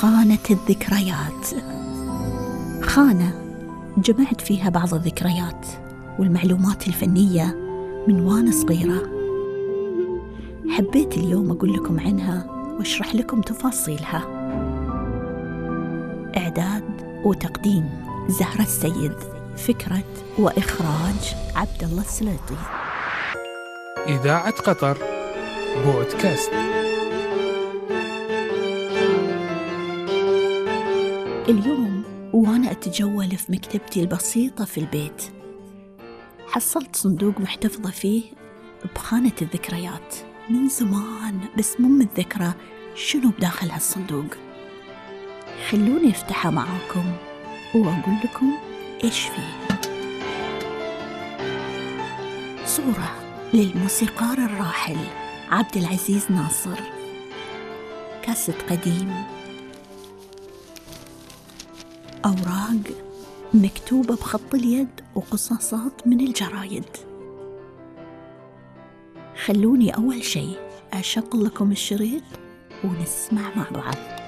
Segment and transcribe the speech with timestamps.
[0.00, 1.46] خانة الذكريات.
[2.82, 3.32] خانة
[3.98, 5.66] جمعت فيها بعض الذكريات
[6.18, 7.56] والمعلومات الفنية
[8.08, 9.02] من وأنا صغيرة.
[10.70, 12.46] حبيت اليوم أقول لكم عنها
[12.78, 14.22] وأشرح لكم تفاصيلها.
[16.36, 16.84] إعداد
[17.24, 17.88] وتقديم
[18.28, 19.16] زهرة السيد
[19.56, 20.04] فكرة
[20.38, 22.56] وإخراج عبد الله السليطي.
[24.08, 24.98] إذاعة قطر
[25.84, 26.50] بودكاست.
[31.48, 35.22] اليوم وأنا أتجول في مكتبتي البسيطة في البيت.
[36.48, 38.22] حصلت صندوق محتفظة فيه
[38.94, 40.14] بخانة الذكريات
[40.50, 42.54] من زمان بس مو متذكرة
[42.94, 44.26] شنو بداخل هالصندوق؟
[45.70, 47.12] خلوني افتحه معاكم
[47.74, 48.52] وأقول لكم
[49.04, 49.76] إيش فيه.
[52.64, 53.14] صورة
[53.54, 54.96] للموسيقار الراحل
[55.50, 56.80] عبد العزيز ناصر.
[58.22, 59.39] كاسة قديم.
[62.24, 62.82] أوراق
[63.54, 66.84] مكتوبة بخط اليد وقصاصات من الجرايد.
[69.44, 70.58] خلوني أول شيء
[70.92, 72.22] أشغل لكم الشريط
[72.84, 74.19] ونسمع مع بعض.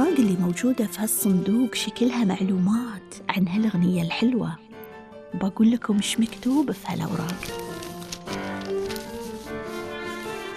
[0.00, 4.56] الأوراق اللي موجودة في هالصندوق شكلها معلومات عن هالأغنية الحلوة.
[5.34, 7.34] بقول لكم إيش مكتوب في هالأوراق.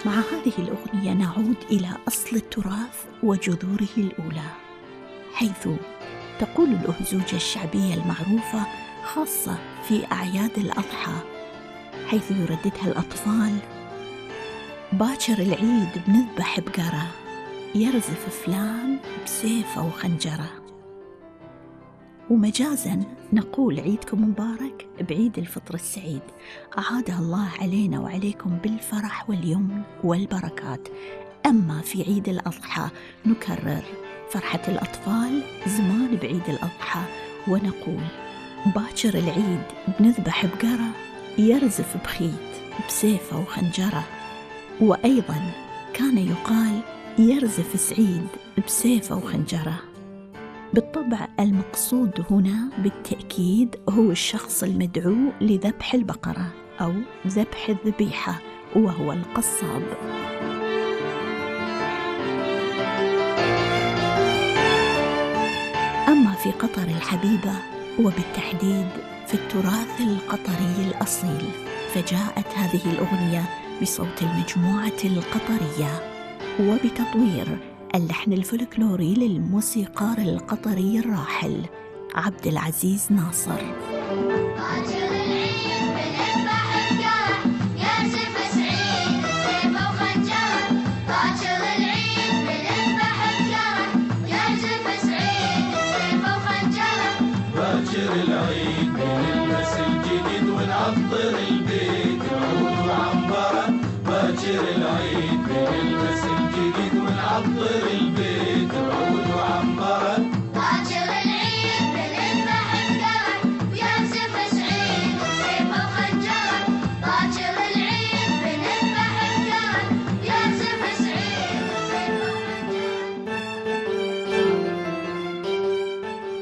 [0.06, 4.48] مع هذه الأغنية نعود إلى أصل التراث وجذوره الأولى
[5.34, 5.68] حيث
[6.40, 8.66] تقول الأهزوجة الشعبية المعروفة
[9.04, 11.20] خاصة في أعياد الأضحى
[12.08, 13.58] حيث يرددها الأطفال
[14.92, 17.23] باكر العيد بنذبح بقرة
[17.74, 20.50] يرزف فلان بسيفه وخنجره.
[22.30, 23.00] ومجازا
[23.32, 26.22] نقول عيدكم مبارك بعيد الفطر السعيد.
[26.78, 30.88] أعادها الله علينا وعليكم بالفرح واليمن والبركات.
[31.46, 32.88] أما في عيد الأضحى
[33.26, 33.84] نكرر
[34.30, 37.02] فرحة الأطفال زمان بعيد الأضحى
[37.48, 38.04] ونقول
[38.74, 39.62] باكر العيد
[39.98, 40.90] بنذبح بقرة
[41.38, 42.54] يرزف بخيت
[42.88, 44.04] بسيفة وخنجرة.
[44.80, 45.52] وأيضا
[45.94, 46.80] كان يقال
[47.18, 48.26] يرزف سعيد
[48.66, 49.78] بسيفه وخنجره
[50.72, 56.46] بالطبع المقصود هنا بالتأكيد هو الشخص المدعو لذبح البقرة
[56.80, 56.92] أو
[57.26, 58.40] ذبح الذبيحة
[58.76, 59.82] وهو القصاب.
[66.08, 67.52] أما في قطر الحبيبة
[68.00, 68.88] وبالتحديد
[69.26, 71.50] في التراث القطري الأصيل
[71.94, 73.44] فجاءت هذه الأغنية
[73.82, 76.13] بصوت المجموعة القطرية.
[76.60, 77.58] وبتطوير
[77.94, 81.64] اللحن الفلكلوري للموسيقار القطري الراحل
[82.14, 83.60] عبد العزيز ناصر.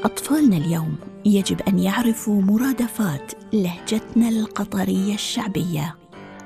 [0.03, 5.95] أطفالنا اليوم يجب أن يعرفوا مرادفات لهجتنا القطرية الشعبية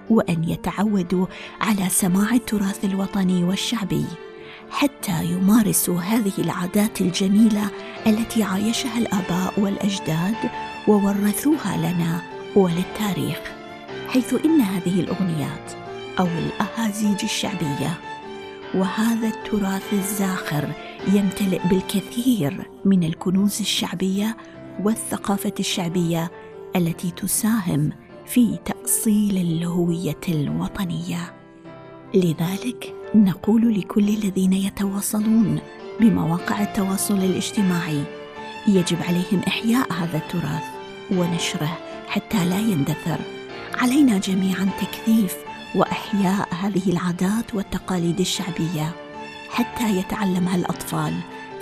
[0.09, 1.25] وأن يتعودوا
[1.61, 4.05] على سماع التراث الوطني والشعبي
[4.69, 7.69] حتى يمارسوا هذه العادات الجميلة
[8.07, 10.35] التي عايشها الآباء والأجداد
[10.87, 12.21] وورثوها لنا
[12.55, 13.39] وللتاريخ
[14.09, 15.71] حيث إن هذه الأغنيات
[16.19, 17.99] أو الأهازيج الشعبية
[18.73, 20.67] وهذا التراث الزاخر
[21.13, 24.37] يمتلئ بالكثير من الكنوز الشعبية
[24.83, 26.31] والثقافة الشعبية
[26.75, 27.91] التي تساهم
[28.25, 31.33] في تأصيل الهويه الوطنية.
[32.13, 35.59] لذلك نقول لكل الذين يتواصلون
[35.99, 38.03] بمواقع التواصل الاجتماعي
[38.67, 40.63] يجب عليهم إحياء هذا التراث
[41.11, 43.19] ونشره حتى لا يندثر.
[43.77, 45.35] علينا جميعا تكثيف
[45.75, 48.91] وإحياء هذه العادات والتقاليد الشعبية
[49.49, 51.13] حتى يتعلمها الأطفال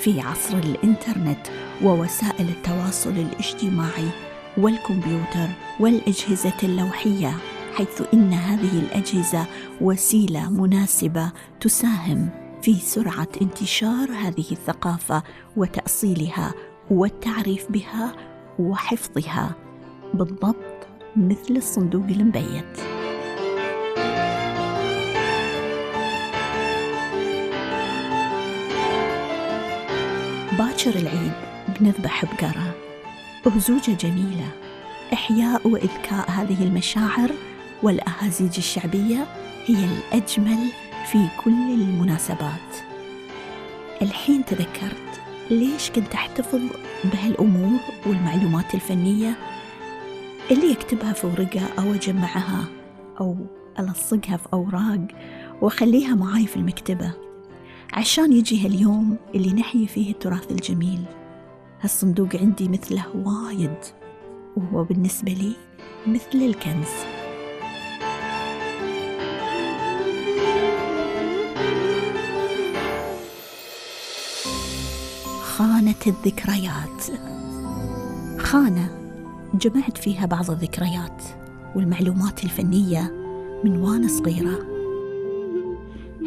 [0.05, 1.47] في عصر الإنترنت
[1.83, 4.09] ووسائل التواصل الاجتماعي
[4.57, 5.47] والكمبيوتر
[5.79, 7.37] والأجهزة اللوحية
[7.75, 9.45] حيث إن هذه الأجهزة
[9.81, 12.29] وسيلة مناسبة تساهم
[12.61, 15.23] في سرعة انتشار هذه الثقافة
[15.57, 16.53] وتأصيلها
[16.91, 18.15] والتعريف بها
[18.59, 19.55] وحفظها.
[20.13, 22.94] بالضبط مثل الصندوق المبيت.
[30.57, 31.31] باكر العيد
[31.79, 32.75] بنذبح بقرة.
[33.47, 34.47] أهزوجة جميلة.
[35.13, 37.31] إحياء وإذكاء هذه المشاعر
[37.83, 39.27] والأهازيج الشعبية
[39.65, 40.57] هي الأجمل
[41.11, 42.75] في كل المناسبات.
[44.01, 46.61] الحين تذكرت ليش كنت أحتفظ
[47.03, 49.35] بهالأمور والمعلومات الفنية
[50.51, 52.65] اللي يكتبها في ورقة أو أجمعها
[53.19, 53.37] أو
[53.79, 55.07] ألصقها في أوراق
[55.61, 57.24] وأخليها معاي في المكتبة.
[57.95, 61.03] عشان يجي هاليوم اللي نحيي فيه التراث الجميل.
[61.81, 63.75] هالصندوق عندي مثله وايد
[64.57, 65.53] وهو بالنسبة لي
[66.07, 66.87] مثل الكنز.
[75.43, 77.03] خانة الذكريات.
[78.39, 78.89] خانة
[79.53, 81.23] جمعت فيها بعض الذكريات
[81.75, 83.11] والمعلومات الفنية
[83.63, 84.74] من وأنا صغيرة.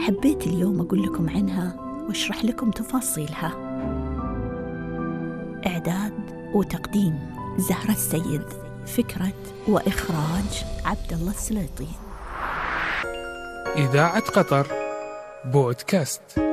[0.06, 1.76] حبيت اليوم أقول لكم عنها
[2.08, 3.52] وأشرح لكم تفاصيلها.
[5.66, 6.12] إعداد
[6.54, 7.18] وتقديم
[7.56, 8.42] زهرة السيد
[8.86, 9.32] فكرة
[9.68, 11.88] وإخراج عبد الله السليطي.
[13.76, 14.66] إذاعة قطر
[15.44, 16.47] بودكاست.